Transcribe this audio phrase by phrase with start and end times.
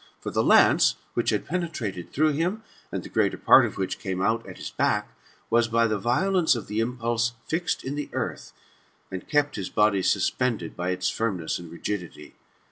[0.19, 4.19] For the lance, which had penetrated through him, and the greater part of which came
[4.19, 5.15] out at his back,
[5.51, 8.51] was, by the violence of the impulse, fixed in the earth,
[9.11, 12.33] and kept his body suspended by its firmness and rigidity.